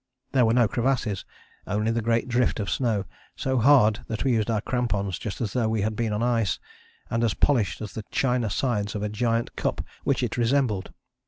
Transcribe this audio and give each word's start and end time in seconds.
There 0.31 0.45
were 0.47 0.53
no 0.55 0.67
crevasses, 0.67 1.25
only 1.67 1.91
the 1.91 2.01
great 2.01 2.27
drift 2.27 2.59
of 2.59 2.71
snow, 2.71 3.05
so 3.35 3.59
hard 3.59 3.99
that 4.07 4.23
we 4.23 4.31
used 4.33 4.49
our 4.49 4.59
crampons 4.59 5.19
just 5.19 5.39
as 5.41 5.53
though 5.53 5.69
we 5.69 5.81
had 5.83 5.95
been 5.95 6.11
on 6.11 6.23
ice, 6.23 6.57
and 7.11 7.23
as 7.23 7.35
polished 7.35 7.81
as 7.81 7.93
the 7.93 8.03
china 8.09 8.49
sides 8.49 8.95
of 8.95 9.03
a 9.03 9.09
giant 9.09 9.55
cup 9.55 9.85
which 10.03 10.23
it 10.23 10.37
resembled. 10.37 10.91